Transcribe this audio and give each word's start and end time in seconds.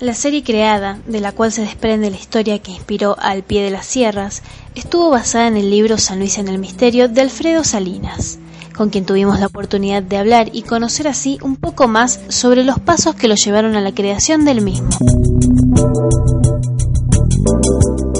La 0.00 0.12
serie 0.12 0.42
creada, 0.42 0.98
de 1.06 1.20
la 1.20 1.30
cual 1.30 1.52
se 1.52 1.62
desprende 1.62 2.10
la 2.10 2.16
historia 2.16 2.58
que 2.58 2.72
inspiró 2.72 3.16
Al 3.18 3.44
pie 3.44 3.62
de 3.62 3.70
las 3.70 3.86
sierras, 3.86 4.42
estuvo 4.74 5.10
basada 5.10 5.46
en 5.46 5.56
el 5.56 5.70
libro 5.70 5.98
San 5.98 6.18
Luis 6.18 6.38
en 6.38 6.48
el 6.48 6.58
Misterio 6.58 7.08
de 7.08 7.20
Alfredo 7.20 7.62
Salinas, 7.62 8.38
con 8.76 8.90
quien 8.90 9.06
tuvimos 9.06 9.38
la 9.38 9.46
oportunidad 9.46 10.02
de 10.02 10.16
hablar 10.16 10.50
y 10.52 10.62
conocer 10.62 11.06
así 11.06 11.38
un 11.42 11.56
poco 11.56 11.86
más 11.86 12.20
sobre 12.28 12.64
los 12.64 12.80
pasos 12.80 13.14
que 13.14 13.28
lo 13.28 13.36
llevaron 13.36 13.76
a 13.76 13.80
la 13.80 13.94
creación 13.94 14.44
del 14.44 14.62
mismo. 14.62 14.88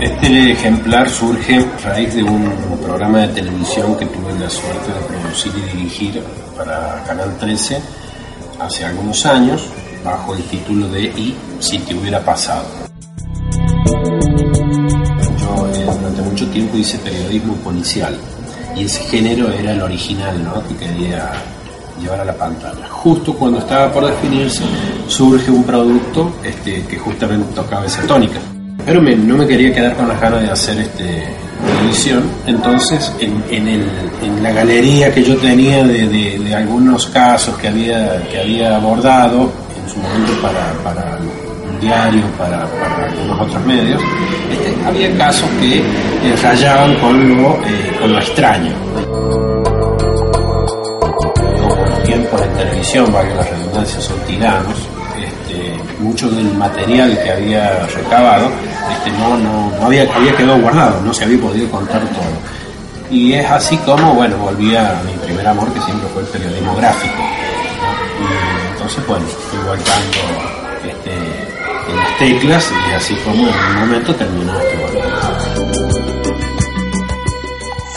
Este 0.00 0.52
ejemplar 0.52 1.10
surge 1.10 1.58
a 1.58 1.88
raíz 1.90 2.14
de 2.14 2.22
un 2.22 2.50
programa 2.82 3.26
de 3.26 3.28
televisión 3.28 3.94
que 3.96 4.06
tuve 4.06 4.32
la 4.38 4.48
suerte 4.48 4.90
de 4.90 5.00
producir 5.06 5.52
y 5.54 5.76
dirigir 5.76 6.22
para 6.56 7.04
Canal 7.06 7.36
13 7.38 7.80
hace 8.58 8.84
algunos 8.86 9.26
años, 9.26 9.68
bajo 10.04 10.34
el 10.34 10.42
título 10.44 10.88
de 10.88 11.02
Y 11.02 11.34
si 11.58 11.78
te 11.78 11.94
hubiera 11.94 12.20
pasado. 12.24 12.66
Yo 15.38 15.68
eh, 15.68 15.84
durante 15.84 16.22
mucho 16.22 16.46
tiempo 16.48 16.76
hice 16.76 16.98
periodismo 16.98 17.54
policial 17.56 18.16
y 18.76 18.84
ese 18.84 19.02
género 19.04 19.50
era 19.50 19.72
el 19.72 19.82
original 19.82 20.42
¿no? 20.44 20.66
que 20.68 20.76
quería 20.76 21.32
llevar 22.00 22.20
a 22.20 22.24
la 22.24 22.34
pantalla. 22.34 22.88
Justo 22.88 23.34
cuando 23.34 23.58
estaba 23.58 23.92
por 23.92 24.06
definirse, 24.06 24.62
surge 25.08 25.50
un 25.50 25.64
producto 25.64 26.32
este, 26.44 26.82
que 26.84 26.96
justamente 26.96 27.54
tocaba 27.54 27.86
esa 27.86 28.02
tónica. 28.06 28.38
Pero 28.84 29.02
no 29.02 29.36
me 29.36 29.46
quería 29.46 29.74
quedar 29.74 29.96
con 29.96 30.08
las 30.08 30.20
ganas 30.20 30.42
de 30.42 30.50
hacer 30.50 30.78
este, 30.78 31.26
televisión, 31.66 32.22
entonces 32.46 33.12
en, 33.20 33.42
en, 33.50 34.42
la 34.42 34.52
galería 34.52 35.12
que 35.12 35.22
yo 35.24 35.36
tenía 35.36 35.84
de, 35.84 36.54
algunos 36.54 37.06
casos 37.06 37.56
que 37.58 37.68
había, 37.68 38.22
que 38.30 38.40
había 38.40 38.76
abordado 38.76 39.50
en 39.88 39.94
su 39.94 40.00
momento 40.00 40.32
para, 40.42 40.72
para 40.84 41.18
un 41.18 41.80
diario, 41.80 42.22
para, 42.36 42.62
algunos 42.62 43.40
otros 43.40 43.64
medios, 43.64 44.02
este, 44.50 44.76
había 44.86 45.16
casos 45.16 45.48
que 45.60 45.78
eh, 45.78 46.36
rayaban 46.42 46.94
con 46.96 47.28
lo, 47.28 47.54
eh, 47.64 47.96
con 48.00 48.12
lo 48.12 48.18
extraño. 48.18 48.74
Como 51.60 51.86
los 51.86 52.02
tiempos 52.04 52.40
de 52.40 52.46
televisión, 52.48 53.12
valga 53.12 53.34
la 53.34 53.42
redundancia, 53.42 54.00
son 54.00 54.18
tiranos, 54.20 54.76
mucho 56.00 56.30
del 56.30 56.54
material 56.54 57.18
que 57.24 57.28
había 57.28 57.84
recabado 57.86 58.48
este, 58.92 59.10
no, 59.18 59.36
no, 59.36 59.84
había, 59.84 60.02
había 60.14 60.32
quedado 60.36 60.60
guardado, 60.60 61.02
no 61.02 61.12
se 61.12 61.24
había 61.24 61.40
podido 61.40 61.68
contar 61.70 62.00
todo. 62.02 63.10
Y 63.10 63.32
es 63.32 63.50
así 63.50 63.76
como, 63.78 64.14
bueno, 64.14 64.36
volví 64.36 64.66
mi 64.66 65.12
primer 65.24 65.48
amor, 65.48 65.72
que 65.72 65.80
siempre 65.80 66.08
fue 66.10 66.22
el 66.22 66.28
periodismo 66.28 66.76
gráfico. 66.76 67.24
Entonces, 68.88 69.06
bueno, 69.06 69.26
fui 69.26 69.58
en 71.88 71.96
las 71.96 72.18
teclas 72.18 72.72
y 72.90 72.94
así 72.94 73.14
como 73.16 73.46
en 73.48 73.54
un 73.54 73.80
momento 73.80 74.14
terminó 74.14 74.52
este 74.58 74.78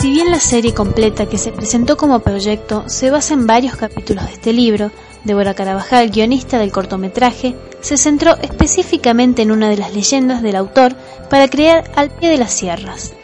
Si 0.00 0.10
bien 0.10 0.30
la 0.30 0.40
serie 0.40 0.74
completa 0.74 1.26
que 1.26 1.38
se 1.38 1.52
presentó 1.52 1.96
como 1.96 2.20
proyecto 2.20 2.84
se 2.88 3.10
basa 3.10 3.32
en 3.34 3.46
varios 3.46 3.76
capítulos 3.76 4.26
de 4.26 4.32
este 4.32 4.52
libro, 4.52 4.90
Débora 5.24 5.54
Carabajal, 5.54 6.10
guionista 6.10 6.58
del 6.58 6.72
cortometraje, 6.72 7.54
se 7.80 7.96
centró 7.96 8.36
específicamente 8.42 9.42
en 9.42 9.50
una 9.50 9.70
de 9.70 9.78
las 9.78 9.94
leyendas 9.94 10.42
del 10.42 10.56
autor 10.56 10.94
para 11.30 11.48
crear 11.48 11.90
Al 11.96 12.10
pie 12.10 12.28
de 12.28 12.38
las 12.38 12.52
sierras. 12.52 13.14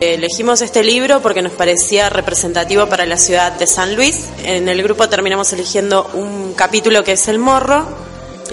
Elegimos 0.00 0.62
este 0.62 0.82
libro 0.82 1.20
porque 1.20 1.42
nos 1.42 1.52
parecía 1.52 2.08
representativo 2.08 2.86
para 2.86 3.04
la 3.04 3.18
ciudad 3.18 3.52
de 3.52 3.66
San 3.66 3.94
Luis. 3.94 4.28
En 4.44 4.66
el 4.66 4.82
grupo 4.82 5.10
terminamos 5.10 5.52
eligiendo 5.52 6.10
un 6.14 6.54
capítulo 6.54 7.04
que 7.04 7.12
es 7.12 7.28
El 7.28 7.38
Morro. 7.38 7.86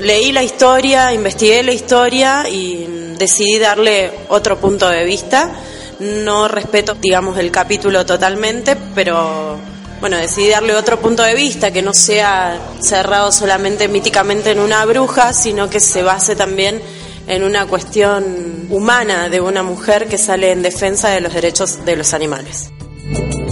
Leí 0.02 0.34
la 0.34 0.44
historia, 0.44 1.14
investigué 1.14 1.64
la 1.64 1.72
historia 1.72 2.50
y 2.50 3.14
decidí 3.18 3.60
darle 3.60 4.12
otro 4.28 4.58
punto 4.58 4.90
de 4.90 5.06
vista. 5.06 5.54
No 6.02 6.50
respeto, 6.50 6.96
digamos, 6.96 7.38
el 7.38 7.50
capítulo 7.50 8.06
totalmente, 8.06 8.76
pero 8.94 9.56
bueno, 10.02 10.18
decidí 10.18 10.50
darle 10.50 10.76
otro 10.76 11.00
punto 11.00 11.24
de 11.24 11.34
vista, 11.34 11.72
que 11.72 11.82
no 11.82 11.94
sea 11.94 12.60
cerrado 12.82 13.32
solamente 13.32 13.88
míticamente 13.88 14.52
en 14.52 14.60
una 14.60 14.84
bruja, 14.84 15.32
sino 15.32 15.70
que 15.70 15.80
se 15.80 16.04
base 16.04 16.36
también 16.36 16.82
en 17.28 17.44
una 17.44 17.66
cuestión 17.66 18.68
humana 18.70 19.30
de 19.30 19.42
una 19.42 19.64
mujer 19.64 20.08
que 20.08 20.18
sale 20.18 20.52
en 20.52 20.62
defensa 20.62 21.10
de 21.10 21.22
los 21.22 21.34
derechos 21.34 21.86
de 21.86 21.96
los 21.96 22.14
animales. 22.14 22.72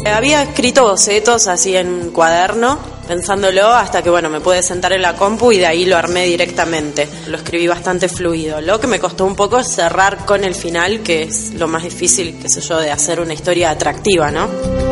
Había 0.05 0.43
escrito 0.43 0.83
bocetos 0.83 1.47
así 1.47 1.75
en 1.75 2.11
cuaderno, 2.11 2.77
pensándolo, 3.07 3.67
hasta 3.67 4.03
que 4.03 4.09
bueno, 4.09 4.29
me 4.29 4.39
pude 4.39 4.61
sentar 4.61 4.93
en 4.93 5.01
la 5.01 5.15
compu 5.15 5.51
y 5.51 5.57
de 5.57 5.65
ahí 5.65 5.85
lo 5.85 5.97
armé 5.97 6.25
directamente. 6.25 7.07
Lo 7.27 7.37
escribí 7.37 7.67
bastante 7.67 8.07
fluido. 8.07 8.61
Lo 8.61 8.79
que 8.79 8.87
me 8.87 8.99
costó 8.99 9.25
un 9.25 9.35
poco 9.35 9.63
cerrar 9.63 10.25
con 10.25 10.43
el 10.43 10.53
final, 10.53 11.01
que 11.01 11.23
es 11.23 11.53
lo 11.53 11.67
más 11.67 11.83
difícil, 11.83 12.37
qué 12.39 12.49
sé 12.49 12.61
yo, 12.61 12.79
de 12.79 12.91
hacer 12.91 13.19
una 13.19 13.33
historia 13.33 13.71
atractiva, 13.71 14.29
¿no? 14.29 14.84